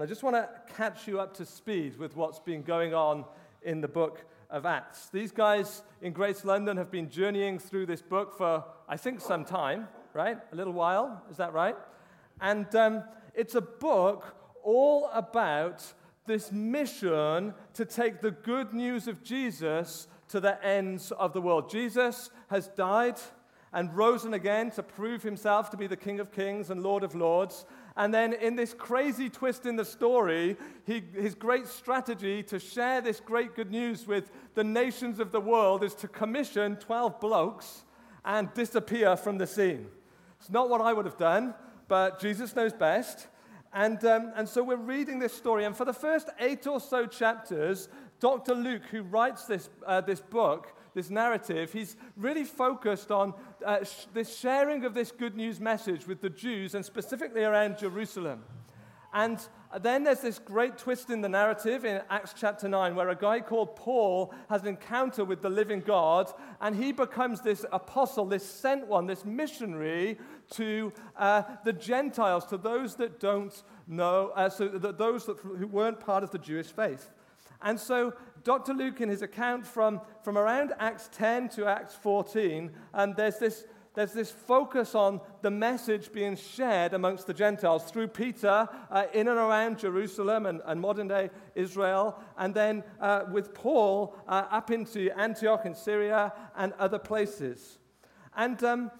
[0.00, 3.26] And I just want to catch you up to speed with what's been going on
[3.60, 5.10] in the book of Acts.
[5.10, 9.44] These guys in Grace London have been journeying through this book for, I think, some
[9.44, 10.38] time, right?
[10.52, 11.76] A little while, is that right?
[12.40, 15.84] And um, it's a book all about
[16.24, 21.68] this mission to take the good news of Jesus to the ends of the world.
[21.68, 23.20] Jesus has died
[23.72, 27.14] and risen again to prove himself to be the King of Kings and Lord of
[27.14, 27.66] Lords.
[28.00, 30.56] And then, in this crazy twist in the story,
[30.86, 35.40] he, his great strategy to share this great good news with the nations of the
[35.40, 37.84] world is to commission 12 blokes
[38.24, 39.86] and disappear from the scene.
[40.40, 41.52] It's not what I would have done,
[41.88, 43.26] but Jesus knows best.
[43.70, 47.04] And, um, and so we're reading this story, and for the first eight or so
[47.04, 48.54] chapters, Dr.
[48.54, 54.06] Luke, who writes this, uh, this book, this narrative, he's really focused on uh, sh-
[54.12, 58.42] this sharing of this good news message with the Jews and specifically around Jerusalem.
[59.12, 59.40] And
[59.80, 63.40] then there's this great twist in the narrative in Acts chapter 9 where a guy
[63.40, 68.48] called Paul has an encounter with the living God and he becomes this apostle, this
[68.48, 70.18] sent one, this missionary
[70.52, 75.98] to uh, the Gentiles, to those that don't know, uh, so those that, who weren't
[75.98, 77.10] part of the Jewish faith.
[77.62, 78.72] And so Dr.
[78.72, 83.64] Luke, in his account from, from around Acts 10 to Acts 14, and there's this
[83.94, 89.26] there's this focus on the message being shared amongst the Gentiles through Peter uh, in
[89.26, 94.70] and around Jerusalem and, and modern day Israel, and then uh, with Paul uh, up
[94.70, 97.78] into Antioch in Syria and other places.
[98.36, 98.90] And um,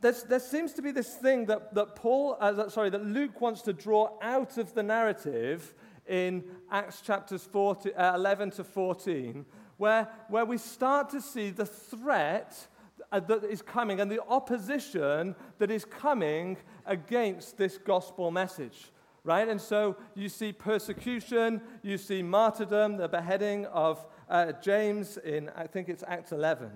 [0.00, 3.72] there seems to be this thing that, that Paul, uh, sorry, that Luke wants to
[3.72, 5.72] draw out of the narrative
[6.08, 9.44] in Acts chapters 40, uh, 11 to 14,
[9.76, 12.68] where, where we start to see the threat
[13.12, 18.90] uh, that is coming and the opposition that is coming against this gospel message.
[19.24, 19.48] Right?
[19.48, 25.66] And so you see persecution, you see martyrdom, the beheading of uh, James in, I
[25.66, 26.70] think it's Acts 11.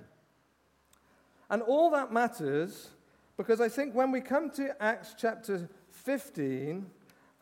[1.48, 2.90] And all that matters
[3.36, 6.86] because I think when we come to Acts chapter 15,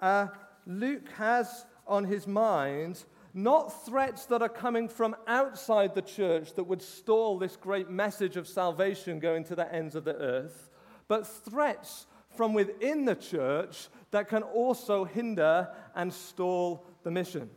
[0.01, 0.29] uh,
[0.67, 3.05] Luke has on his mind
[3.35, 8.37] not threats that are coming from outside the church that would stall this great message
[8.37, 10.71] of salvation going to the ends of the earth,
[11.07, 12.07] but threats
[12.37, 17.49] from within the church that can also hinder and stall the mission.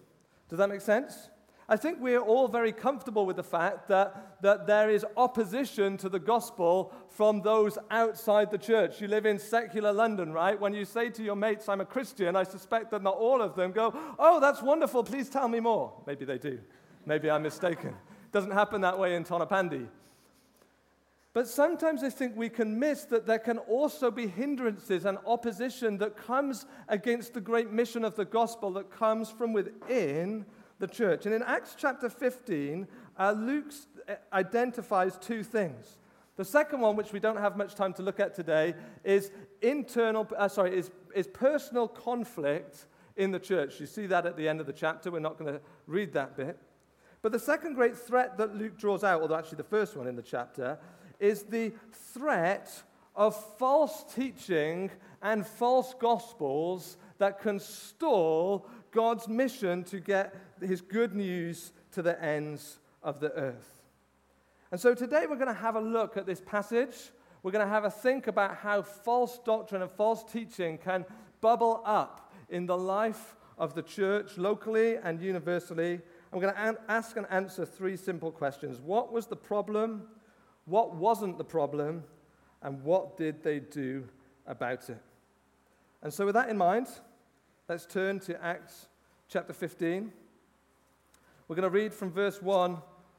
[0.49, 1.29] Does that make sense?
[1.71, 6.09] I think we're all very comfortable with the fact that, that there is opposition to
[6.09, 8.99] the gospel from those outside the church.
[8.99, 10.59] You live in secular London, right?
[10.59, 13.55] When you say to your mates, I'm a Christian, I suspect that not all of
[13.55, 15.93] them go, Oh, that's wonderful, please tell me more.
[16.05, 16.59] Maybe they do.
[17.05, 17.95] Maybe I'm mistaken.
[18.33, 19.87] Doesn't happen that way in Tonypandy.
[21.31, 25.99] But sometimes I think we can miss that there can also be hindrances and opposition
[25.99, 30.45] that comes against the great mission of the gospel that comes from within
[30.81, 31.25] the church.
[31.25, 32.87] And in Acts chapter 15,
[33.17, 33.71] uh, Luke
[34.09, 35.97] uh, identifies two things.
[36.35, 39.31] The second one, which we don't have much time to look at today, is
[39.61, 43.79] internal, uh, sorry, is, is personal conflict in the church.
[43.79, 45.11] You see that at the end of the chapter.
[45.11, 46.57] We're not going to read that bit.
[47.21, 50.15] But the second great threat that Luke draws out, although actually the first one in
[50.15, 50.79] the chapter,
[51.19, 52.83] is the threat
[53.15, 54.89] of false teaching
[55.21, 62.21] and false gospels that can stall God's mission to get his good news to the
[62.23, 63.81] ends of the earth.
[64.71, 66.95] And so today we're going to have a look at this passage.
[67.43, 71.05] We're going to have a think about how false doctrine and false teaching can
[71.41, 75.99] bubble up in the life of the church locally and universally.
[76.31, 78.79] I'm going to ask and answer three simple questions.
[78.79, 80.03] What was the problem?
[80.65, 82.03] What wasn't the problem?
[82.61, 84.07] And what did they do
[84.47, 85.01] about it?
[86.01, 86.87] And so, with that in mind,
[87.67, 88.87] let's turn to Acts
[89.27, 90.11] chapter 15.
[91.51, 92.77] We're going to read from verse 1,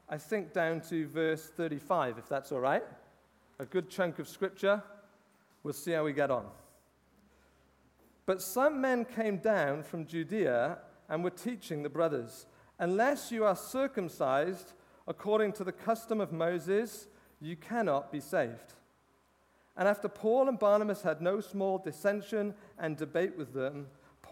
[0.09, 2.81] I think, down to verse 35, if that's all right.
[3.59, 4.81] A good chunk of scripture.
[5.61, 6.47] We'll see how we get on.
[8.25, 10.79] But some men came down from Judea
[11.09, 12.47] and were teaching the brothers,
[12.79, 14.73] Unless you are circumcised
[15.07, 17.05] according to the custom of Moses,
[17.39, 18.73] you cannot be saved.
[19.77, 23.89] And after Paul and Barnabas had no small dissension and debate with them,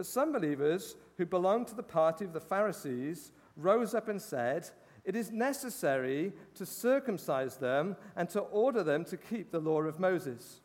[0.00, 4.66] But some believers who belonged to the party of the Pharisees rose up and said,
[5.04, 10.00] It is necessary to circumcise them and to order them to keep the law of
[10.00, 10.62] Moses.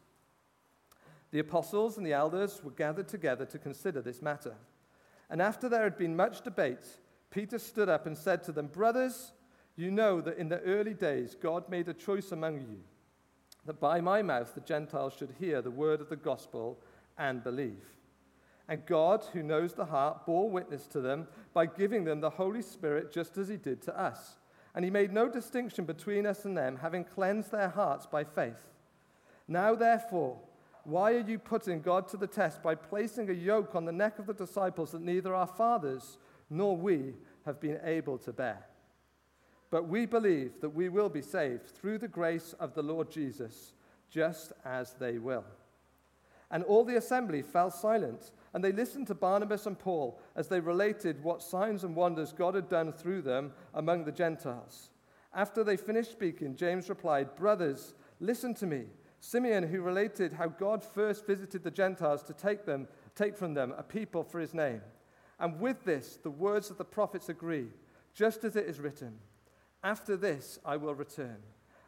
[1.32, 4.56] The apostles and the elders were gathered together to consider this matter.
[5.30, 6.88] And after there had been much debate,
[7.30, 9.34] Peter stood up and said to them, Brothers,
[9.76, 12.80] you know that in the early days God made a choice among you,
[13.66, 16.80] that by my mouth the Gentiles should hear the word of the gospel
[17.18, 17.84] and believe.
[18.68, 22.62] And God, who knows the heart, bore witness to them by giving them the Holy
[22.62, 24.38] Spirit just as he did to us.
[24.74, 28.74] And he made no distinction between us and them, having cleansed their hearts by faith.
[29.48, 30.40] Now, therefore,
[30.84, 34.20] why are you putting God to the test by placing a yoke on the neck
[34.20, 36.18] of the disciples that neither our fathers
[36.50, 37.14] nor we
[37.46, 38.66] have been able to bear?
[39.72, 43.74] But we believe that we will be saved through the grace of the Lord Jesus,
[44.10, 45.46] just as they will.
[46.52, 50.62] And all the assembly fell silent, and they listened to Barnabas and Paul as they
[50.62, 54.92] related what signs and wonders God had done through them among the Gentiles.
[55.34, 58.86] After they finished speaking, James replied, Brothers, listen to me.
[59.20, 63.74] Simeon, who related how God first visited the Gentiles to take, them, take from them
[63.78, 64.82] a people for his name.
[65.38, 67.68] And with this, the words of the prophets agree,
[68.14, 69.18] just as it is written
[69.84, 71.40] After this, I will return,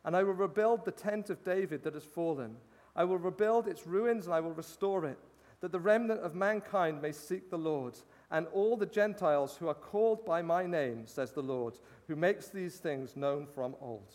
[0.04, 2.58] and I will rebuild the tent of David that has fallen.
[2.94, 5.20] I will rebuild its ruins, and I will restore it,
[5.62, 7.98] that the remnant of mankind may seek the Lord,
[8.30, 11.78] and all the Gentiles who are called by my name, says the Lord,
[12.08, 14.14] who makes these things known from old.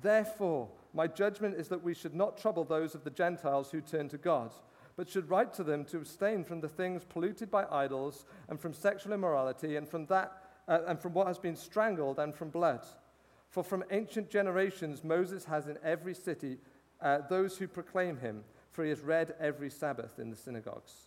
[0.00, 4.08] Therefore, my judgment is that we should not trouble those of the Gentiles who turn
[4.10, 4.52] to God,
[4.96, 8.72] but should write to them to abstain from the things polluted by idols, and from
[8.72, 12.84] sexual immorality, and from, that, uh, and from what has been strangled, and from blood.
[13.50, 16.58] For from ancient generations Moses has in every city
[17.00, 21.06] uh, those who proclaim him, for he has read every Sabbath in the synagogues.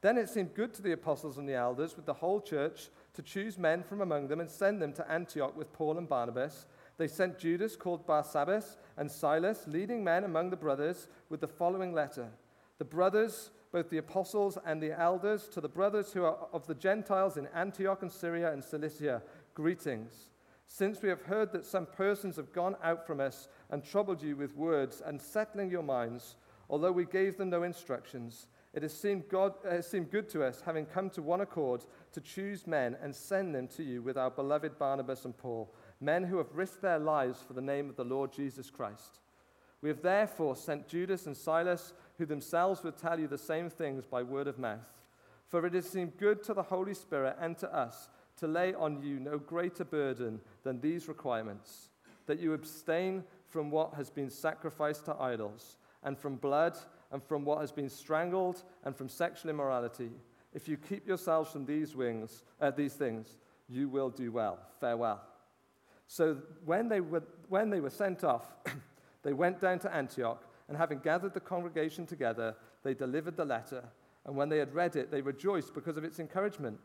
[0.00, 3.22] Then it seemed good to the apostles and the elders with the whole church to
[3.22, 6.66] choose men from among them and send them to Antioch with Paul and Barnabas.
[6.96, 11.92] They sent Judas, called Barsabbas, and Silas, leading men among the brothers, with the following
[11.92, 12.28] letter
[12.78, 16.74] The brothers, both the apostles and the elders, to the brothers who are of the
[16.74, 19.22] Gentiles in Antioch and Syria and Cilicia,
[19.54, 20.30] greetings.
[20.66, 24.36] Since we have heard that some persons have gone out from us and troubled you
[24.36, 26.36] with words and settling your minds,
[26.68, 30.44] although we gave them no instructions, it has seemed, God, it has seemed good to
[30.44, 34.18] us, having come to one accord, to choose men and send them to you with
[34.18, 37.96] our beloved Barnabas and Paul men who have risked their lives for the name of
[37.96, 39.20] the Lord Jesus Christ.
[39.80, 44.04] We have therefore sent Judas and Silas, who themselves will tell you the same things
[44.04, 45.04] by word of mouth.
[45.48, 48.08] For it has seemed good to the Holy Spirit and to us
[48.38, 51.88] to lay on you no greater burden than these requirements
[52.26, 56.76] that you abstain from what has been sacrificed to idols, and from blood,
[57.12, 60.10] and from what has been strangled, and from sexual immorality.
[60.52, 63.36] If you keep yourselves from these, wings, uh, these things,
[63.68, 64.58] you will do well.
[64.80, 65.20] Farewell.
[66.06, 68.54] So when they were, when they were sent off,
[69.22, 73.84] they went down to Antioch, and having gathered the congregation together, they delivered the letter.
[74.24, 76.78] And when they had read it, they rejoiced because of its encouragement.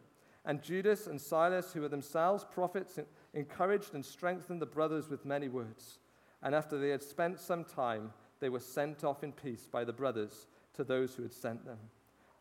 [0.46, 3.00] And Judas and Silas, who were themselves prophets,
[3.34, 6.00] encouraged and strengthened the brothers with many words.
[6.44, 8.12] And after they had spent some time,
[8.42, 11.78] they were sent off in peace by the brothers to those who had sent them.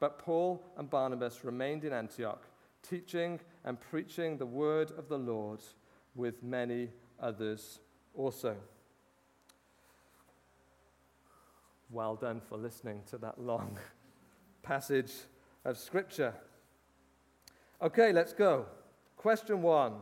[0.01, 2.43] But Paul and Barnabas remained in Antioch,
[2.83, 5.61] teaching and preaching the word of the Lord
[6.15, 6.89] with many
[7.21, 7.81] others
[8.15, 8.57] also.
[11.91, 13.79] Well done for listening to that long
[14.63, 15.13] passage
[15.65, 16.35] of Scripture.
[17.83, 18.67] Okay, let's go.
[19.17, 19.97] Question one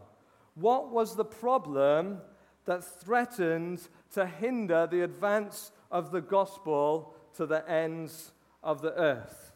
[0.54, 2.20] What was the problem
[2.66, 9.52] that threatened to hinder the advance of the gospel to the ends of the earth?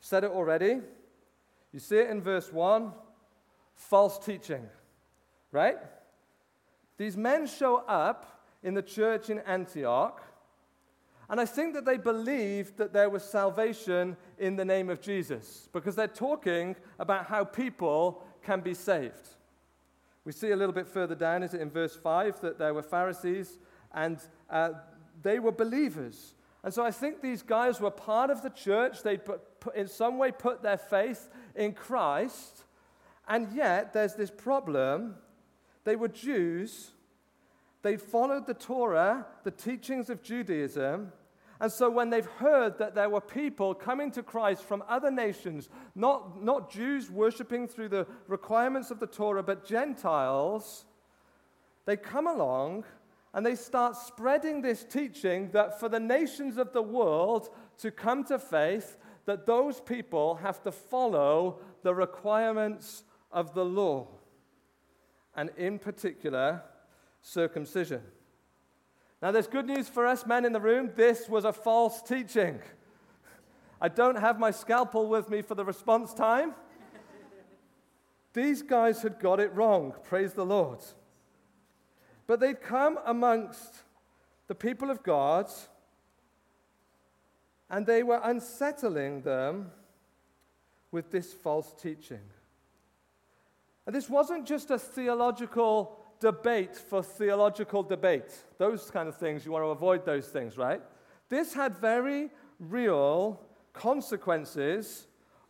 [0.00, 0.80] Said it already.
[1.72, 2.92] You see it in verse 1
[3.74, 4.66] false teaching
[5.52, 5.78] right?
[6.96, 10.22] These men show up in the church in Antioch,
[11.30, 15.68] and I think that they believed that there was salvation in the name of Jesus
[15.72, 19.28] because they're talking about how people can be saved.
[20.24, 22.82] We see a little bit further down, is it in verse 5, that there were
[22.82, 23.58] Pharisees
[23.92, 24.18] and
[24.50, 24.70] uh,
[25.22, 26.34] they were believers.
[26.62, 29.02] And so I think these guys were part of the church.
[29.02, 29.18] They
[29.74, 32.64] in some way put their faith in Christ.
[33.28, 35.16] And yet there's this problem
[35.84, 36.90] they were Jews.
[37.80, 41.12] They followed the Torah, the teachings of Judaism.
[41.60, 45.70] And so, when they've heard that there were people coming to Christ from other nations,
[45.94, 50.84] not, not Jews worshiping through the requirements of the Torah, but Gentiles,
[51.84, 52.84] they come along
[53.34, 58.24] and they start spreading this teaching that for the nations of the world to come
[58.24, 64.08] to faith, that those people have to follow the requirements of the law,
[65.36, 66.62] and in particular,
[67.20, 68.00] circumcision.
[69.20, 70.92] Now, there's good news for us men in the room.
[70.94, 72.60] This was a false teaching.
[73.80, 76.54] I don't have my scalpel with me for the response time.
[78.32, 80.80] These guys had got it wrong, praise the Lord.
[82.28, 83.82] But they'd come amongst
[84.46, 85.50] the people of God
[87.70, 89.70] and they were unsettling them
[90.92, 92.20] with this false teaching.
[93.86, 98.30] And this wasn't just a theological debate for theological debate.
[98.58, 100.82] Those kind of things, you want to avoid those things, right?
[101.30, 102.30] This had very
[102.60, 103.40] real
[103.72, 105.06] consequences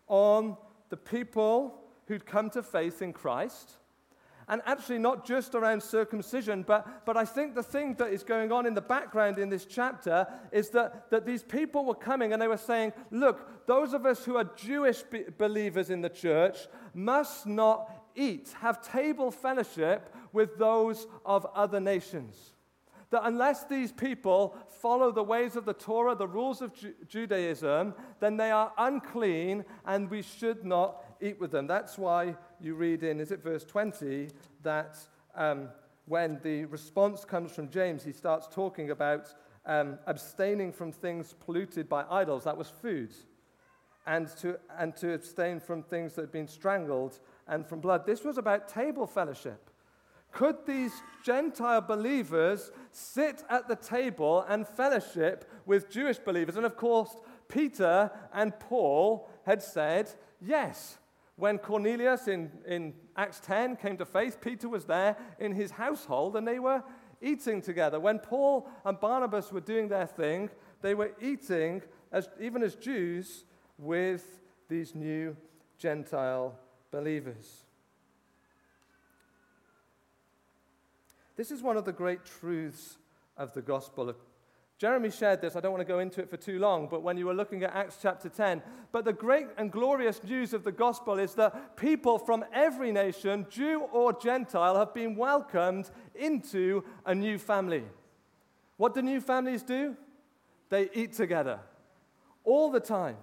[0.06, 0.56] on
[0.90, 1.74] the people
[2.06, 3.78] who'd come to faith in Christ
[4.48, 8.50] and actually, not just around circumcision, but, but I think the thing that is going
[8.50, 12.40] on in the background in this chapter is that, that these people were coming and
[12.40, 16.66] they were saying, Look, those of us who are Jewish be- believers in the church
[16.94, 22.54] must not eat, have table fellowship with those of other nations.
[23.10, 27.94] That unless these people follow the ways of the Torah, the rules of Ju- Judaism,
[28.20, 31.66] then they are unclean and we should not eat with them.
[31.66, 34.28] That's why you read in, is it verse 20,
[34.62, 34.98] that
[35.34, 35.68] um,
[36.06, 39.34] when the response comes from James, he starts talking about
[39.66, 42.44] um, abstaining from things polluted by idols.
[42.44, 43.14] That was food.
[44.06, 48.06] And to, and to abstain from things that had been strangled and from blood.
[48.06, 49.68] This was about table fellowship.
[50.32, 50.92] Could these
[51.24, 56.56] Gentile believers sit at the table and fellowship with Jewish believers?
[56.56, 57.16] And of course,
[57.48, 60.10] Peter and Paul had said
[60.40, 60.98] yes.
[61.38, 66.34] When Cornelius in, in Acts 10 came to faith, Peter was there in his household
[66.34, 66.82] and they were
[67.22, 68.00] eating together.
[68.00, 70.50] When Paul and Barnabas were doing their thing,
[70.82, 73.44] they were eating, as, even as Jews,
[73.78, 75.36] with these new
[75.78, 76.58] Gentile
[76.90, 77.62] believers.
[81.36, 82.98] This is one of the great truths
[83.36, 84.16] of the gospel of
[84.78, 85.56] Jeremy shared this.
[85.56, 87.64] I don't want to go into it for too long, but when you were looking
[87.64, 91.76] at Acts chapter 10, but the great and glorious news of the gospel is that
[91.76, 97.82] people from every nation, Jew or Gentile, have been welcomed into a new family.
[98.76, 99.96] What do new families do?
[100.68, 101.58] They eat together
[102.44, 103.16] all the time.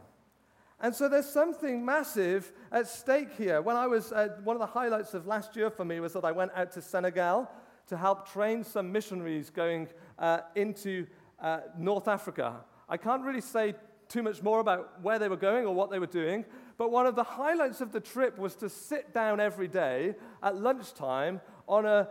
[0.82, 3.62] And so there's something massive at stake here.
[3.62, 6.26] When I was, uh, one of the highlights of last year for me was that
[6.26, 7.50] I went out to Senegal
[7.88, 9.88] to help train some missionaries going
[10.20, 11.06] uh, into
[11.40, 12.58] uh, North Africa.
[12.88, 13.76] I can't really say
[14.08, 16.46] too much more about where they were going or what they were doing,
[16.78, 20.56] but one of the highlights of the trip was to sit down every day at
[20.56, 22.10] lunchtime on a,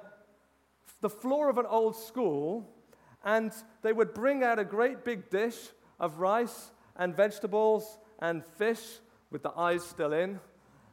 [1.00, 2.68] the floor of an old school,
[3.24, 3.52] and
[3.82, 5.56] they would bring out a great big dish
[6.00, 8.98] of rice and vegetables and fish
[9.30, 10.40] with the eyes still in.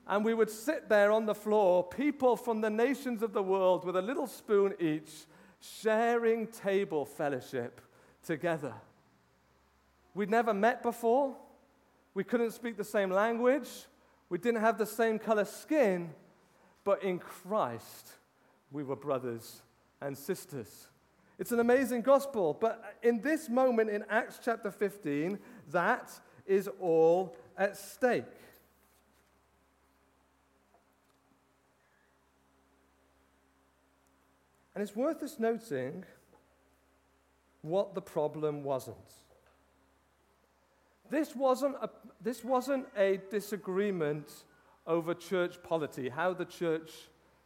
[0.08, 3.86] And we would sit there on the floor, people from the nations of the world
[3.86, 5.12] with a little spoon each,
[5.60, 7.82] sharing table fellowship
[8.26, 8.74] together.
[10.14, 11.36] We'd never met before.
[12.14, 13.70] We couldn't speak the same language.
[14.30, 16.12] We didn't have the same color skin.
[16.84, 18.10] But in Christ,
[18.72, 19.62] we were brothers
[20.02, 20.88] and sisters.
[21.40, 22.58] It's an amazing gospel.
[22.60, 25.40] But in this moment in Acts chapter 15,
[25.72, 26.12] that
[26.46, 28.26] is all at stake.
[34.74, 36.06] And it's worth us noting
[37.62, 38.98] what the problem wasn't.
[41.10, 41.90] This wasn't a,
[42.22, 44.32] this wasn't a disagreement
[44.88, 46.92] over church polity, how the church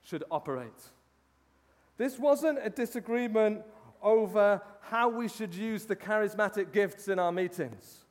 [0.03, 0.91] should operate.
[1.97, 3.63] This wasn't a disagreement
[4.01, 8.05] over how we should use the charismatic gifts in our meetings.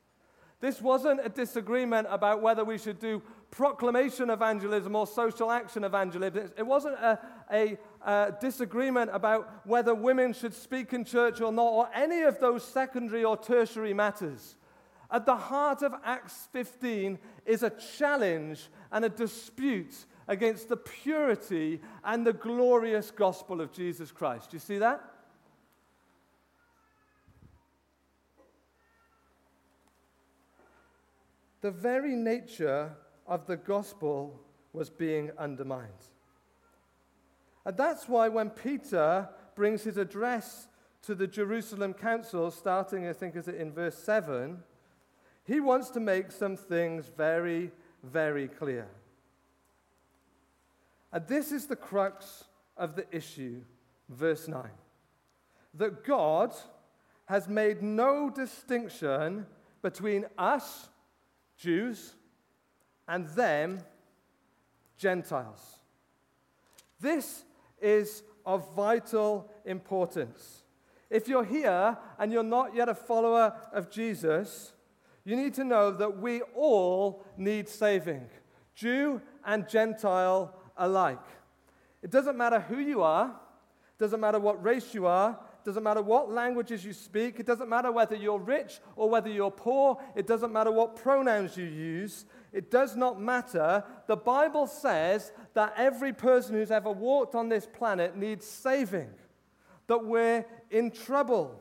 [0.61, 6.51] This wasn't a disagreement about whether we should do proclamation evangelism or social action evangelism.
[6.57, 7.19] It wasn't a,
[7.51, 12.41] a, a, disagreement about whether women should speak in church or not, or any of
[12.41, 14.57] those secondary or tertiary matters.
[15.11, 19.95] At the heart of Acts 15 is a challenge and a dispute
[20.27, 24.51] against the purity and the glorious gospel of Jesus Christ.
[24.51, 25.15] Do you see that?
[31.65, 32.95] the very nature
[33.27, 34.41] of the gospel
[34.73, 35.89] was being undermined.
[37.65, 40.69] And that's why when Peter brings his address
[41.03, 44.63] to the Jerusalem council, starting, I think, is it in verse 7,
[45.45, 47.71] he wants to make some things very,
[48.03, 48.89] very clear.
[51.13, 52.45] And this is the crux
[52.77, 53.63] of the issue,
[54.09, 54.69] verse 9
[55.77, 56.55] that God
[57.27, 59.47] has made no distinction
[59.83, 60.89] between us
[61.57, 62.15] Jews,
[63.09, 63.81] and them,
[64.97, 65.79] Gentiles.
[67.01, 67.45] This
[67.81, 70.63] is of vital importance.
[71.11, 74.73] If you're here and you're not yet a follower of Jesus,
[75.25, 78.27] you need to know that we all need saving,
[78.75, 81.25] Jew and Gentile alike.
[82.03, 83.35] It doesn't matter who you are,
[83.99, 87.91] doesn't matter what race you are, doesn't matter what languages you speak, it doesn't matter
[87.91, 92.71] whether you're rich or whether you're poor, it doesn't matter what pronouns you use, it
[92.71, 93.83] does not matter.
[94.07, 99.11] The Bible says that every person who's ever walked on this planet needs saving,
[99.89, 101.61] that we're in trouble.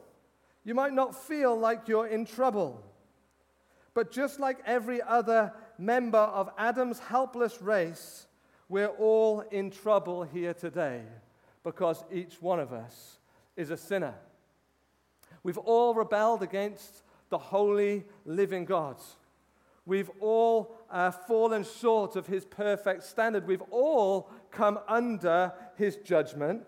[0.63, 2.83] You might not feel like you're in trouble.
[3.95, 8.27] But just like every other member of Adam's helpless race,
[8.69, 11.01] we're all in trouble here today
[11.63, 13.17] because each one of us
[13.55, 14.13] is a sinner.
[15.41, 18.97] We've all rebelled against the holy, living God.
[19.85, 23.45] We've all uh, fallen short of his perfect standard.
[23.45, 26.63] We've all come under his judgment.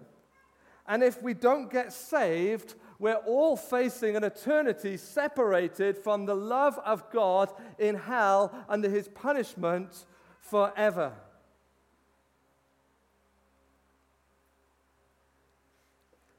[0.88, 6.80] And if we don't get saved, we're all facing an eternity separated from the love
[6.86, 10.06] of God in hell under his punishment
[10.40, 11.14] forever.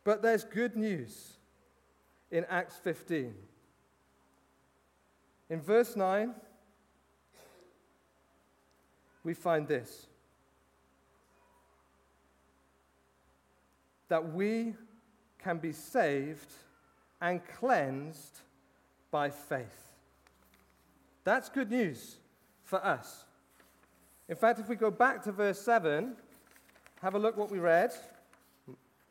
[0.05, 1.39] But there's good news
[2.31, 3.35] in Acts 15.
[5.51, 6.35] In verse 9,
[9.27, 10.07] we find this
[14.09, 14.73] that we
[15.41, 16.53] can be saved
[17.21, 18.39] and cleansed
[19.11, 19.91] by faith.
[21.25, 22.19] That's good news
[22.63, 23.25] for us.
[24.29, 26.15] In fact, if we go back to verse 7,
[27.03, 27.93] have a look what we read.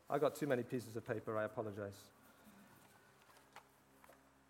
[0.08, 2.15] I got too many pieces of paper, I apologize.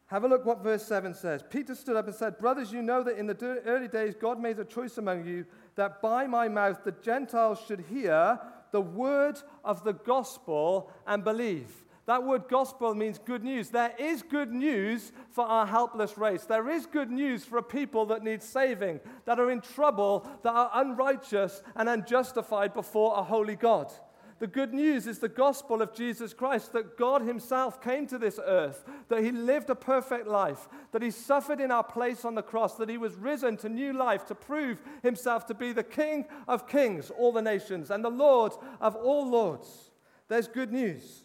[0.08, 1.42] Have a look what verse 7 says.
[1.48, 4.58] Peter stood up and said, Brothers, you know that in the early days God made
[4.58, 5.44] a choice among you
[5.74, 8.38] that by my mouth the Gentiles should hear
[8.70, 11.84] the word of the gospel and believe.
[12.06, 13.70] That word gospel means good news.
[13.70, 16.44] There is good news for our helpless race.
[16.44, 20.52] There is good news for a people that need saving, that are in trouble, that
[20.52, 23.92] are unrighteous and unjustified before a holy God.
[24.38, 28.38] The good news is the gospel of Jesus Christ that God Himself came to this
[28.44, 32.42] earth, that He lived a perfect life, that He suffered in our place on the
[32.42, 36.26] cross, that He was risen to new life to prove Himself to be the King
[36.46, 39.90] of kings, all the nations, and the Lord of all lords.
[40.28, 41.24] There's good news.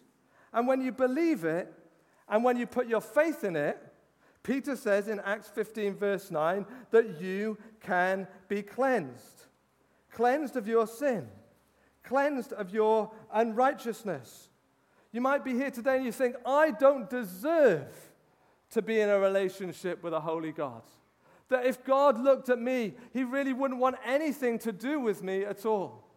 [0.53, 1.73] And when you believe it,
[2.29, 3.77] and when you put your faith in it,
[4.41, 9.47] Peter says in Acts 15, verse 9, that you can be cleansed.
[10.11, 11.27] Cleansed of your sin
[12.03, 14.49] cleansed of your unrighteousness.
[15.11, 17.93] You might be here today and you think, I don't deserve
[18.71, 20.83] to be in a relationship with a holy God.
[21.49, 25.43] That if God looked at me, he really wouldn't want anything to do with me
[25.43, 26.07] at all.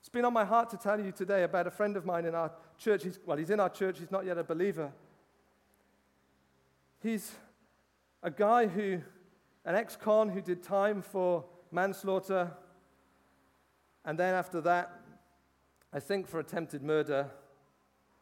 [0.00, 2.34] It's been on my heart to tell you today about a friend of mine in
[2.34, 3.04] our church.
[3.04, 4.90] He's, well, he's in our church, he's not yet a believer.
[7.02, 7.32] He's
[8.22, 9.00] a guy who,
[9.66, 12.50] an ex con who did time for manslaughter,
[14.04, 15.03] and then after that,
[15.94, 17.30] I think for attempted murder,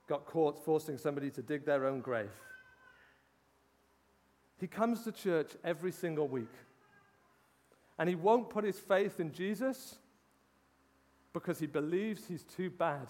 [0.06, 2.30] got caught forcing somebody to dig their own grave.
[4.60, 6.52] He comes to church every single week.
[7.98, 9.96] And he won't put his faith in Jesus
[11.32, 13.08] because he believes he's too bad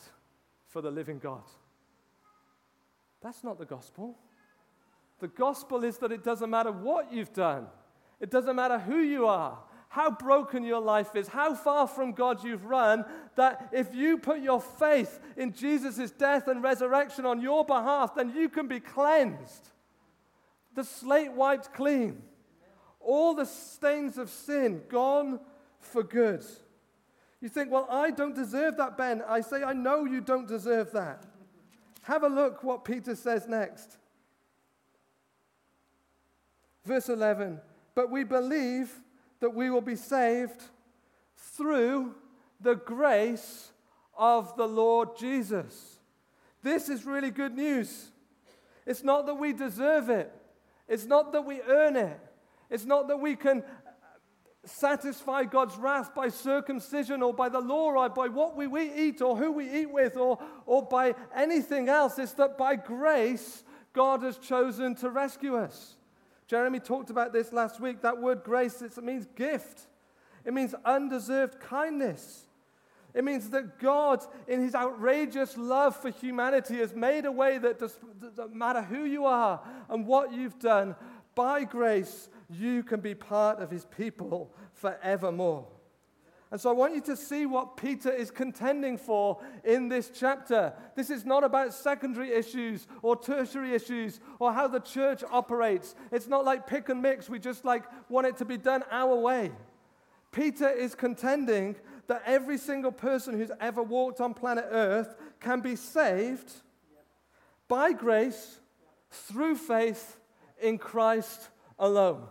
[0.69, 1.43] for the living God.
[3.21, 4.17] That's not the gospel.
[5.19, 7.67] The gospel is that it doesn't matter what you've done,
[8.21, 9.59] it doesn't matter who you are,
[9.93, 13.05] how broken your life is, how far from God you've run,
[13.37, 18.35] that if you put your faith in Jesus' death and resurrection on your behalf, then
[18.35, 19.69] you can be cleansed.
[20.75, 22.23] The slate wiped clean.
[23.01, 25.39] All the stains of sin gone
[25.79, 26.43] for good.
[27.43, 29.23] You think, well, I don't deserve that, Ben.
[29.29, 31.27] I say, I know you don't deserve that.
[32.05, 33.99] Have a look what Peter says next.
[36.87, 37.61] Verse 11
[37.95, 38.91] But we believe
[39.43, 40.63] that we will be saved
[41.37, 42.15] through
[42.61, 43.73] the grace
[44.17, 45.99] of the Lord Jesus.
[46.63, 48.13] This is really good news.
[48.87, 50.33] It's not that we deserve it,
[50.87, 52.21] it's not that we earn it,
[52.71, 53.65] it's not that we can
[54.65, 59.21] satisfy God's wrath by circumcision or by the law or by what we, we eat
[59.21, 62.17] or who we eat with or, or by anything else.
[62.17, 65.97] It's that by grace, God has chosen to rescue us.
[66.53, 68.03] Jeremy talked about this last week.
[68.03, 69.87] That word grace, it means gift,
[70.45, 72.47] it means undeserved kindness.
[73.15, 77.79] It means that God, in his outrageous love for humanity, has made a way that
[77.79, 80.95] doesn't matter who you are and what you've done,
[81.35, 85.67] by grace, you can be part of his people forevermore.
[86.53, 90.75] And so I want you to see what Peter is contending for in this chapter.
[90.95, 95.95] This is not about secondary issues or tertiary issues or how the church operates.
[96.13, 97.31] It's not like pick and mix.
[97.31, 99.51] We just like want it to be done our way.
[100.31, 101.75] Peter is contending
[102.07, 106.53] that every single person who's ever walked on planet Earth can be saved
[107.67, 108.61] by grace
[109.11, 110.19] through faith
[110.61, 112.27] in Christ alone.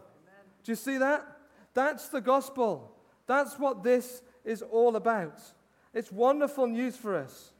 [0.63, 1.25] Do you see that?
[1.73, 2.90] That's the gospel.
[3.31, 5.39] That's what this is all about.
[5.93, 7.51] It's wonderful news for us.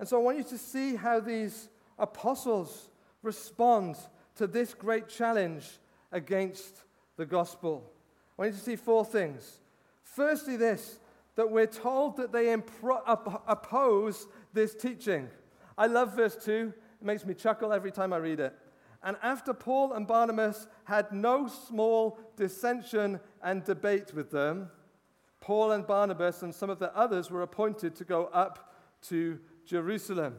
[0.00, 2.88] And so I want you to see how these apostles
[3.22, 3.94] respond
[4.34, 5.78] to this great challenge
[6.10, 6.82] against
[7.16, 7.88] the gospel.
[8.36, 9.58] I want you to see four things.
[10.02, 10.98] Firstly, this
[11.36, 15.28] that we're told that they impro- oppose this teaching.
[15.76, 16.72] I love verse 2.
[17.00, 18.58] It makes me chuckle every time I read it.
[19.02, 24.70] And after Paul and Barnabas had no small dissension and debate with them,
[25.40, 30.36] Paul and Barnabas and some of the others were appointed to go up to Jerusalem.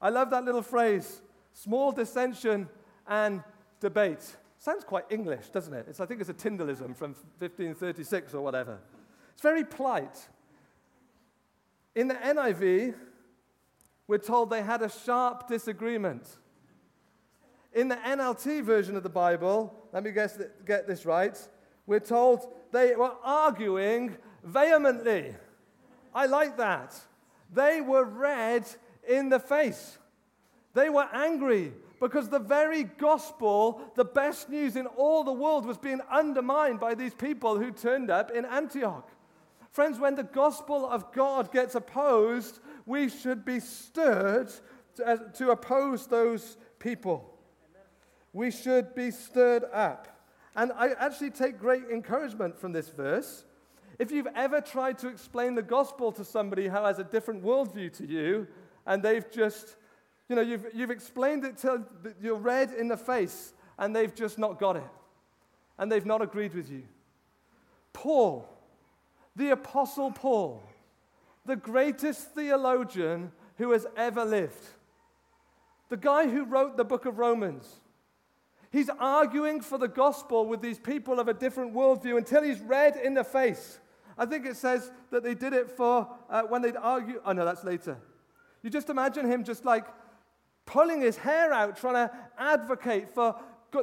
[0.00, 1.20] I love that little phrase
[1.52, 2.68] small dissension
[3.06, 3.42] and
[3.80, 4.36] debate.
[4.58, 5.86] Sounds quite English, doesn't it?
[5.88, 8.78] It's, I think it's a Tyndalism from 1536 or whatever.
[9.32, 10.28] It's very polite.
[11.94, 12.94] In the NIV,
[14.06, 16.38] we're told they had a sharp disagreement.
[17.74, 21.38] In the NLT version of the Bible, let me guess, get this right,
[21.86, 25.34] we're told they were arguing vehemently.
[26.14, 26.94] I like that.
[27.52, 28.66] They were red
[29.06, 29.98] in the face.
[30.74, 35.78] They were angry because the very gospel, the best news in all the world, was
[35.78, 39.10] being undermined by these people who turned up in Antioch.
[39.72, 44.50] Friends, when the gospel of God gets opposed, we should be stirred
[44.96, 47.37] to, uh, to oppose those people
[48.38, 50.06] we should be stirred up.
[50.54, 53.44] And I actually take great encouragement from this verse.
[53.98, 57.92] If you've ever tried to explain the gospel to somebody who has a different worldview
[57.94, 58.46] to you,
[58.86, 59.74] and they've just,
[60.28, 61.84] you know, you've, you've explained it till
[62.22, 64.90] you're red in the face, and they've just not got it,
[65.76, 66.84] and they've not agreed with you.
[67.92, 68.48] Paul,
[69.34, 70.62] the Apostle Paul,
[71.44, 74.64] the greatest theologian who has ever lived,
[75.88, 77.80] the guy who wrote the book of Romans,
[78.70, 82.96] He's arguing for the gospel with these people of a different worldview until he's red
[82.96, 83.78] in the face.
[84.16, 87.20] I think it says that they did it for uh, when they'd argue.
[87.24, 87.96] Oh, no, that's later.
[88.62, 89.86] You just imagine him just like
[90.66, 93.36] pulling his hair out, trying to advocate for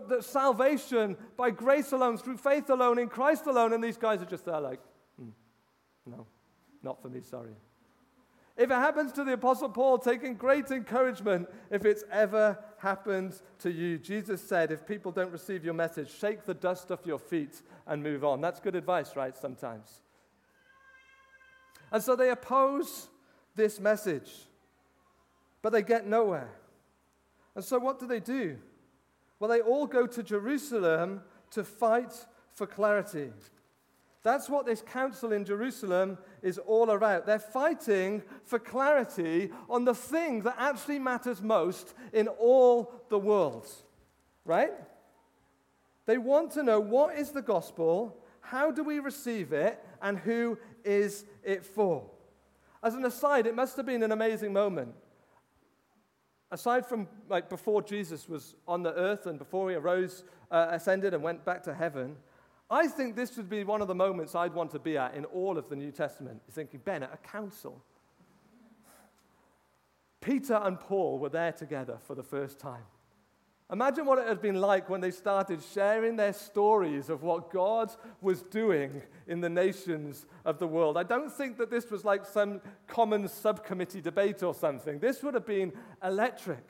[0.07, 3.73] the salvation by grace alone, through faith alone, in Christ alone.
[3.73, 4.79] And these guys are just there like,
[5.19, 5.29] hmm,
[6.05, 6.27] no,
[6.83, 7.55] not for me, sorry.
[8.57, 13.69] If it happens to the Apostle Paul, taking great encouragement if it's ever happened to
[13.69, 13.97] you.
[13.97, 18.01] Jesus said, if people don't receive your message, shake the dust off your feet and
[18.01, 18.39] move on.
[18.39, 19.35] That's good advice, right?
[19.35, 20.01] Sometimes.
[21.91, 23.09] And so they oppose
[23.55, 24.31] this message,
[25.61, 26.51] but they get nowhere.
[27.55, 28.57] And so what do they do?
[29.39, 32.13] Well, they all go to Jerusalem to fight
[32.53, 33.31] for clarity.
[34.25, 37.27] That's what this council in Jerusalem is all about.
[37.27, 43.67] They're fighting for clarity on the thing that actually matters most in all the world,
[44.43, 44.73] right?
[46.07, 50.57] They want to know what is the gospel, how do we receive it, and who
[50.83, 52.09] is it for?
[52.81, 54.95] As an aside, it must have been an amazing moment.
[56.49, 61.13] Aside from like before Jesus was on the earth and before he arose, uh, ascended,
[61.13, 62.15] and went back to heaven,
[62.69, 65.25] I think this would be one of the moments I'd want to be at in
[65.25, 66.41] all of the New Testament.
[66.51, 67.83] Thinking, Ben, at a council.
[70.19, 72.81] Peter and Paul were there together for the first time.
[73.71, 77.91] Imagine what it had been like when they started sharing their stories of what God
[78.21, 80.97] was doing in the nations of the world.
[80.97, 84.99] I don't think that this was like some common subcommittee debate or something.
[84.99, 85.73] This would have been
[86.03, 86.63] electric.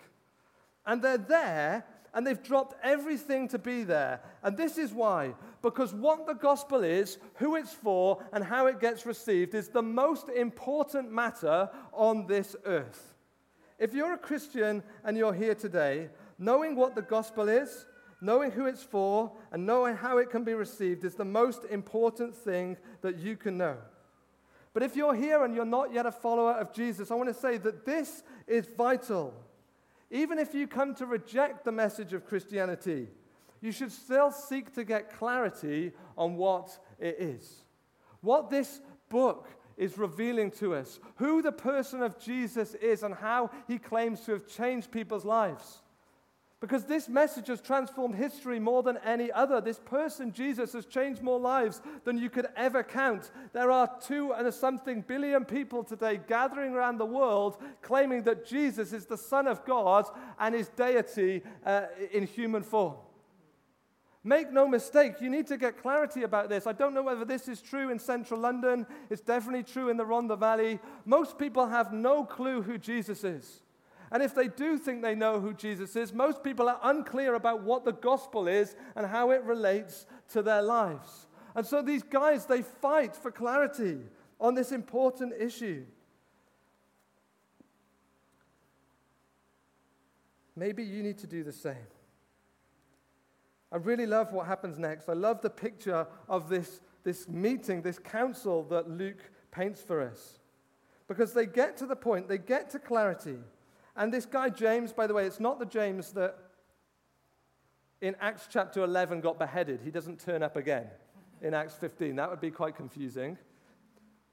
[0.86, 4.22] And they're there and they've dropped everything to be there.
[4.42, 5.36] And this is why.
[5.62, 9.84] Because what the gospel is, who it's for, and how it gets received is the
[9.84, 13.14] most important matter on this earth.
[13.78, 17.86] If you're a Christian and you're here today, knowing what the gospel is,
[18.22, 22.34] knowing who it's for, and knowing how it can be received is the most important
[22.34, 23.76] thing that you can know.
[24.74, 27.40] But if you're here and you're not yet a follower of Jesus, I want to
[27.40, 29.34] say that this is vital.
[30.12, 33.08] Even if you come to reject the message of Christianity,
[33.62, 37.64] you should still seek to get clarity on what it is.
[38.22, 43.50] What this book is revealing to us who the person of Jesus is and how
[43.68, 45.82] he claims to have changed people's lives.
[46.62, 49.60] Because this message has transformed history more than any other.
[49.60, 53.32] This person, Jesus, has changed more lives than you could ever count.
[53.52, 58.46] There are two and a something billion people today gathering around the world claiming that
[58.46, 60.06] Jesus is the Son of God
[60.40, 62.96] and his deity uh, in human form.
[64.24, 66.66] Make no mistake, you need to get clarity about this.
[66.66, 68.88] I don't know whether this is true in central London.
[69.12, 70.80] It's definitely true in the Rhondda Valley.
[71.06, 73.62] Most people have no clue who Jesus is.
[74.12, 77.64] And if they do think they know who Jesus is, most people are unclear about
[77.64, 81.28] what the gospel is and how it relates to their lives.
[81.56, 84.00] And so these guys, they fight for clarity
[84.40, 85.86] on this important issue.
[90.56, 91.88] Maybe you need to do the same.
[93.72, 95.10] I really love what happens next.
[95.10, 100.40] I love the picture of this, this meeting, this council that Luke paints for us.
[101.08, 103.38] Because they get to the point, they get to clarity.
[103.96, 106.38] And this guy, James, by the way, it's not the James that
[108.02, 109.82] in Acts chapter 11 got beheaded.
[109.84, 110.88] He doesn't turn up again
[111.42, 112.16] in Acts 15.
[112.16, 113.38] That would be quite confusing.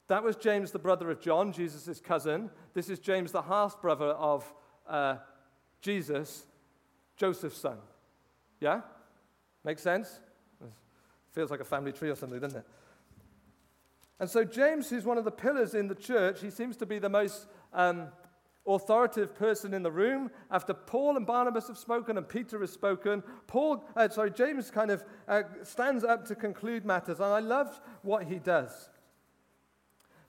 [0.08, 2.50] That was James, the brother of John, Jesus' cousin.
[2.74, 4.52] This is James, the half brother of
[4.88, 5.16] uh,
[5.80, 6.44] Jesus,
[7.16, 7.78] Joseph's son.
[8.60, 8.80] Yeah?
[9.64, 10.20] Makes sense?
[11.30, 12.66] Feels like a family tree or something, doesn't it?
[14.20, 16.98] And so, James, who's one of the pillars in the church, he seems to be
[16.98, 18.08] the most um,
[18.66, 20.30] authoritative person in the room.
[20.50, 24.90] After Paul and Barnabas have spoken and Peter has spoken, Paul, uh, sorry, James kind
[24.90, 27.18] of uh, stands up to conclude matters.
[27.18, 28.90] And I love what he does.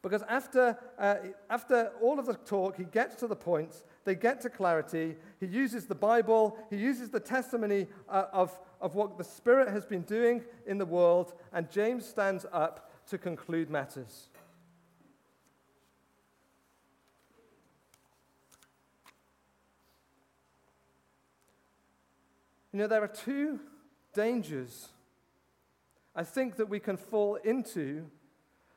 [0.02, 1.16] Because after, uh,
[1.50, 5.16] after all of the talk, he gets to the points, they get to clarity.
[5.40, 9.86] He uses the Bible, he uses the testimony uh, of, of what the Spirit has
[9.86, 14.28] been doing in the world, and James stands up to conclude matters.
[22.74, 23.60] You know, there are two
[24.14, 24.90] dangers
[26.16, 28.06] I think that we can fall into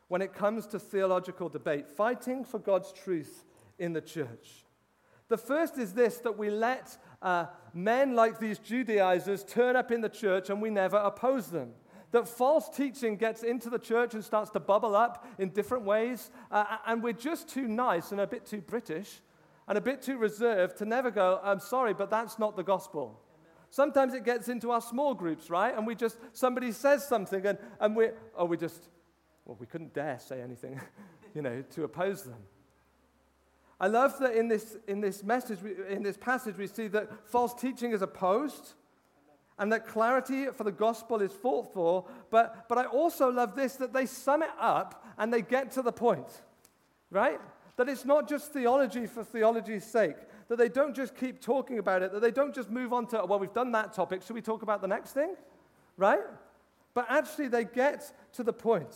[0.08, 3.44] when it comes to theological debate, fighting for God's truth
[3.78, 4.64] in the church.
[5.28, 10.00] The first is this that we let uh, men like these Judaizers turn up in
[10.00, 11.72] the church and we never oppose them.
[12.12, 16.30] That false teaching gets into the church and starts to bubble up in different ways,
[16.50, 19.20] uh, and we're just too nice and a bit too British
[19.66, 23.20] and a bit too reserved to never go, I'm sorry, but that's not the gospel.
[23.70, 25.76] Sometimes it gets into our small groups, right?
[25.76, 28.88] And we just, somebody says something and, and we, oh, we just,
[29.44, 30.80] well, we couldn't dare say anything,
[31.34, 32.38] you know, to oppose them.
[33.78, 37.52] I love that in this, in this message, in this passage, we see that false
[37.52, 38.72] teaching is opposed
[39.58, 42.06] and that clarity for the gospel is fought for.
[42.30, 45.82] But, but I also love this that they sum it up and they get to
[45.82, 46.28] the point,
[47.10, 47.40] right?
[47.76, 50.16] That it's not just theology for theology's sake,
[50.48, 53.22] that they don't just keep talking about it, that they don't just move on to,
[53.22, 55.34] oh, well, we've done that topic, should we talk about the next thing?
[55.96, 56.20] Right?
[56.94, 58.94] But actually, they get to the point.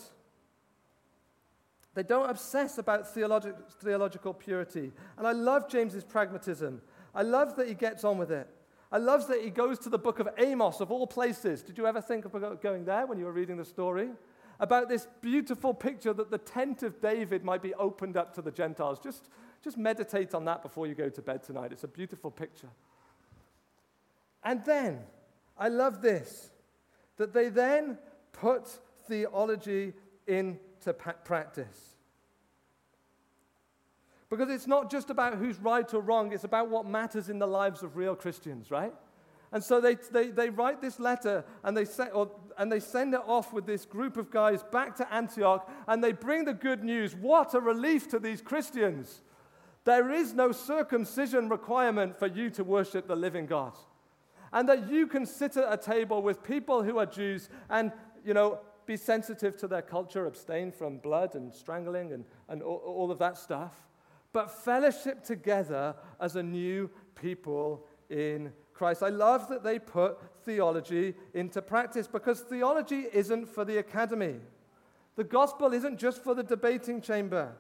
[1.95, 4.93] They don't obsess about theologi- theological purity.
[5.19, 6.81] And I love James's pragmatism.
[7.15, 8.49] I love that he gets on with it.
[8.93, 11.63] I love that he goes to the book of Amos, of all places.
[11.63, 14.11] Did you ever think of going there when you were reading the story?
[14.59, 18.51] About this beautiful picture that the tent of David might be opened up to the
[18.51, 18.99] Gentiles.
[18.99, 19.29] Just,
[19.63, 21.73] just meditate on that before you go to bed tonight.
[21.73, 22.71] It's a beautiful picture.
[24.43, 25.01] And then,
[25.59, 26.51] I love this
[27.17, 27.99] that they then
[28.33, 28.67] put
[29.07, 29.93] theology
[30.27, 30.93] into
[31.25, 31.97] practice.
[34.31, 37.47] Because it's not just about who's right or wrong, it's about what matters in the
[37.47, 38.95] lives of real Christians, right?
[39.53, 43.13] And so they, they, they write this letter and they, say, or, and they send
[43.15, 46.85] it off with this group of guys back to Antioch and they bring the good
[46.85, 47.17] news.
[47.17, 49.23] What a relief to these Christians!
[49.85, 53.77] There is no circumcision requirement for you to worship the living God.
[54.53, 57.93] And that you can sit at a table with people who are Jews and,
[58.25, 62.83] you know, be sensitive to their culture, abstain from blood and strangling and, and all,
[62.85, 63.75] all of that stuff,
[64.33, 69.03] but fellowship together as a new people in Christ.
[69.03, 74.37] I love that they put theology into practice because theology isn't for the academy.
[75.17, 77.53] The gospel isn't just for the debating chamber.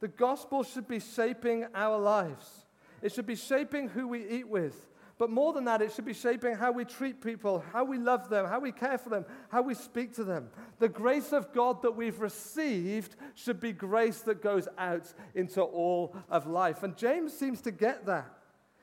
[0.00, 2.66] The gospel should be shaping our lives.
[3.02, 4.86] It should be shaping who we eat with.
[5.18, 8.28] But more than that, it should be shaping how we treat people, how we love
[8.28, 10.50] them, how we care for them, how we speak to them.
[10.78, 16.14] The grace of God that we've received should be grace that goes out into all
[16.28, 16.82] of life.
[16.82, 18.30] And James seems to get that.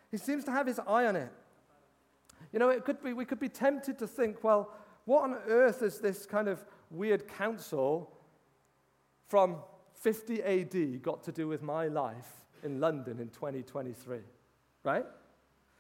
[0.09, 1.31] He seems to have his eye on it.
[2.51, 4.71] You know, it could be, we could be tempted to think, well,
[5.05, 8.11] what on earth is this kind of weird council
[9.27, 9.57] from
[10.03, 12.27] 50 AD got to do with my life
[12.61, 14.17] in London in 2023?
[14.83, 15.05] Right?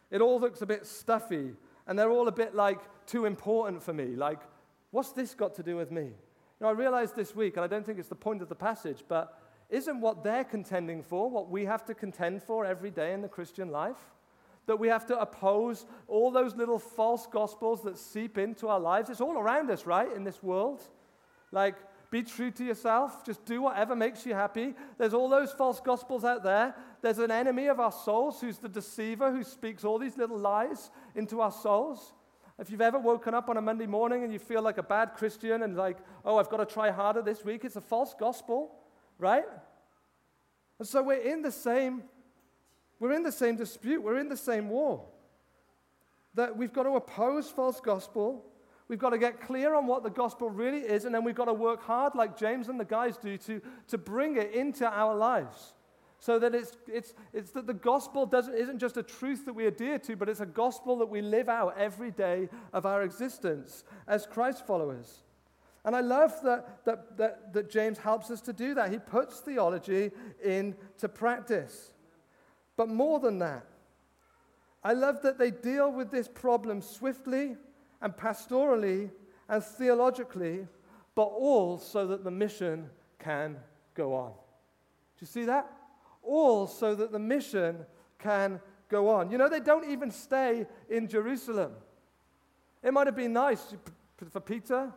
[0.09, 1.51] It all looks a bit stuffy,
[1.85, 4.15] and they're all a bit like too important for me.
[4.15, 4.39] Like,
[4.91, 6.03] what's this got to do with me?
[6.03, 6.11] You
[6.61, 9.03] know, I realized this week, and I don't think it's the point of the passage,
[9.09, 13.21] but isn't what they're contending for what we have to contend for every day in
[13.21, 14.13] the Christian life?
[14.67, 19.09] That we have to oppose all those little false gospels that seep into our lives.
[19.09, 20.81] It's all around us, right, in this world?
[21.51, 21.75] Like,
[22.13, 23.25] be true to yourself.
[23.25, 24.75] Just do whatever makes you happy.
[24.99, 26.75] There's all those false gospels out there.
[27.01, 30.91] There's an enemy of our souls who's the deceiver who speaks all these little lies
[31.15, 32.13] into our souls.
[32.59, 35.15] If you've ever woken up on a Monday morning and you feel like a bad
[35.15, 38.75] Christian and like, oh, I've got to try harder this week, it's a false gospel,
[39.17, 39.45] right?
[40.77, 42.03] And so we're in the same,
[42.99, 45.03] we're in the same dispute, we're in the same war.
[46.35, 48.45] That we've got to oppose false gospel
[48.87, 51.45] We've got to get clear on what the gospel really is, and then we've got
[51.45, 55.15] to work hard, like James and the guys do, to, to bring it into our
[55.15, 55.73] lives.
[56.19, 59.65] So that it's, it's, it's that the gospel doesn't, isn't just a truth that we
[59.65, 63.83] adhere to, but it's a gospel that we live out every day of our existence
[64.07, 65.23] as Christ followers.
[65.85, 68.89] And I love that, that, that, that James helps us to do that.
[68.91, 71.91] He puts theology into practice.
[72.77, 73.65] But more than that,
[74.81, 77.57] I love that they deal with this problem swiftly
[78.03, 79.09] and pastorally
[79.49, 80.67] and theologically,
[81.15, 83.57] but all so that the mission can
[83.95, 84.31] go on.
[84.31, 85.71] Do you see that?
[86.21, 87.85] All so that the mission
[88.19, 89.31] can go on.
[89.31, 91.71] You know, they don't even stay in Jerusalem.
[92.83, 93.73] It might have been nice
[94.29, 94.91] for Peter,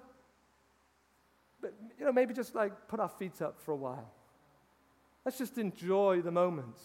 [1.60, 4.10] but, you know, maybe just like put our feet up for a while.
[5.24, 6.76] Let's just enjoy the moment.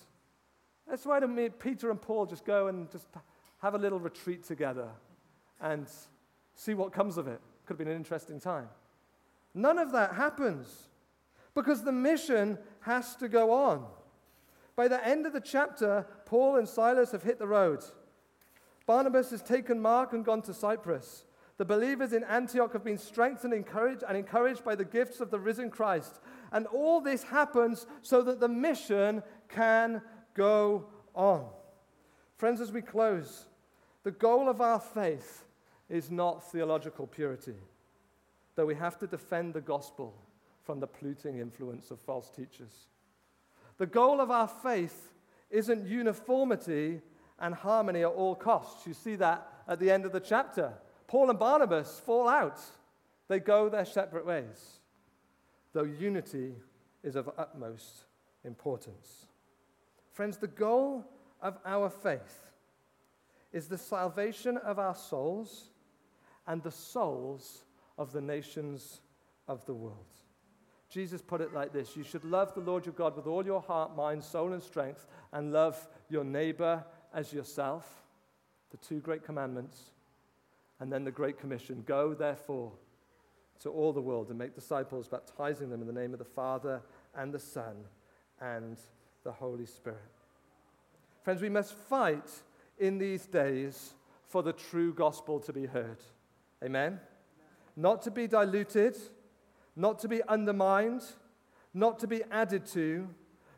[0.88, 1.20] That's why
[1.60, 3.08] Peter and Paul just go and just
[3.60, 4.90] have a little retreat together
[5.60, 5.88] and
[6.62, 7.41] see what comes of it.
[7.65, 8.69] Could have been an interesting time.
[9.56, 10.67] None of that happens
[11.56, 13.86] because the mission has to go on.
[14.76, 17.84] By the end of the chapter, Paul and Silas have hit the road.
[18.86, 21.26] Barnabas has taken Mark and gone to Cyprus.
[21.58, 25.39] The believers in Antioch have been strengthened encouraged, and encouraged by the gifts of the
[25.39, 26.19] risen Christ.
[26.52, 30.02] And all this happens so that the mission can
[30.36, 31.45] go on.
[32.38, 33.45] Friends, as we close,
[34.04, 35.43] the goal of our faith
[35.91, 37.56] is not theological purity,
[38.56, 40.13] though we have to defend the gospel
[40.63, 42.88] from the polluting influence of false teachers.
[43.77, 45.12] The goal of our faith
[45.49, 47.01] isn't uniformity
[47.39, 48.88] and harmony at all costs.
[48.88, 50.73] You see that at the end of the chapter.
[51.08, 52.62] Paul and Barnabas fall out,
[53.27, 54.80] they go their separate ways,
[55.73, 56.54] though unity
[57.04, 58.06] is of utmost
[58.45, 59.25] importance.
[60.13, 61.06] Friends, the goal
[61.41, 62.54] of our faith
[63.51, 65.71] is the salvation of our souls
[66.47, 67.65] and the souls
[67.97, 69.01] of the nations
[69.47, 69.97] of the world.
[70.89, 73.62] Jesus put it like this You should love the Lord your God with all your
[73.62, 78.04] heart, mind, soul, and strength, and love your neighbor as yourself.
[78.71, 79.91] The two great commandments.
[80.80, 82.71] And then the Great Commission Go, therefore,
[83.62, 86.82] to all the world and make disciples, baptizing them in the name of the Father
[87.15, 87.86] and the Son
[88.41, 88.77] and
[89.23, 89.99] the Holy Spirit.
[91.23, 92.27] Friends, we must fight
[92.80, 93.93] in these days
[94.27, 95.99] for the true gospel to be heard.
[96.63, 97.00] Amen?
[97.76, 98.97] Not to be diluted,
[99.76, 101.04] not to be undermined,
[101.74, 103.08] not to be added to,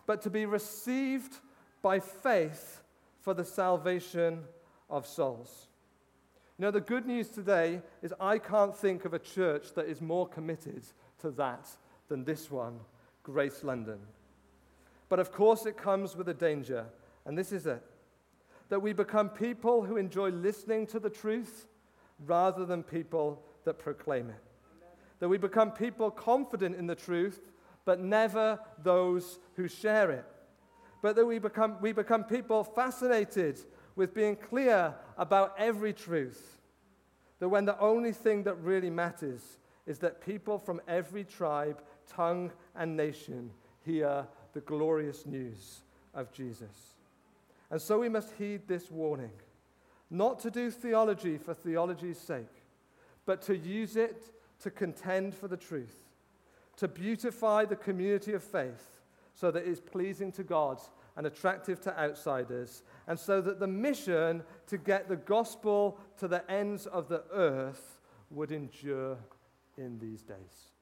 [0.06, 1.38] but to be received
[1.82, 2.82] by faith
[3.22, 4.44] for the salvation
[4.90, 5.68] of souls.
[6.58, 10.02] You know, the good news today is I can't think of a church that is
[10.02, 10.84] more committed
[11.20, 11.68] to that
[12.10, 12.80] than this one,
[13.24, 14.00] Grace London.
[15.10, 16.86] But of course, it comes with a danger,
[17.26, 17.84] and this is it
[18.70, 21.68] that we become people who enjoy listening to the truth
[22.26, 24.44] rather than people that proclaim it.
[25.20, 27.52] That we become people confident in the truth,
[27.86, 30.26] but never those who share it.
[31.02, 33.60] But that we become, we become people fascinated
[33.96, 36.60] with being clear about every truth.
[37.40, 42.52] That when the only thing that really matters is that people from every tribe, tongue,
[42.76, 43.52] and nation
[43.86, 45.82] hear the glorious news
[46.14, 46.96] of Jesus.
[47.70, 49.32] And so we must heed this warning
[50.14, 52.64] not to do theology for theology's sake,
[53.26, 56.08] but to use it to contend for the truth,
[56.78, 59.02] to beautify the community of faith
[59.34, 60.80] so that it is pleasing to God
[61.18, 66.50] and attractive to outsiders, and so that the mission to get the gospel to the
[66.50, 68.00] ends of the earth
[68.30, 69.18] would endure
[69.78, 70.73] in these days.